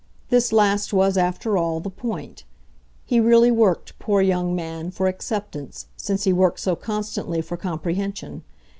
This 0.29 0.51
last 0.51 0.91
was, 0.93 1.15
after 1.15 1.59
all, 1.59 1.79
the 1.79 1.91
point; 1.91 2.43
he 3.05 3.19
really 3.19 3.51
worked, 3.51 3.99
poor 3.99 4.19
young 4.19 4.55
man, 4.55 4.89
for 4.89 5.05
acceptance, 5.05 5.85
since 5.95 6.23
he 6.23 6.33
worked 6.33 6.59
so 6.59 6.75
constantly 6.75 7.39
for 7.39 7.55
comprehension. 7.55 8.43